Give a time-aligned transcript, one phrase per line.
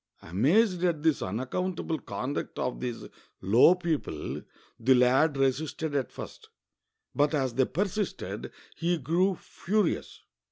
[0.23, 3.03] Amazed at this unaccountable conduct of these
[3.39, 4.41] low people,
[4.79, 6.49] the lad resisted at first,
[7.13, 10.23] but as they persisted, he grew furious.